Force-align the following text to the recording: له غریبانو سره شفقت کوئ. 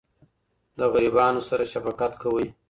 له 0.77 0.85
غریبانو 0.93 1.41
سره 1.49 1.63
شفقت 1.73 2.11
کوئ. 2.21 2.47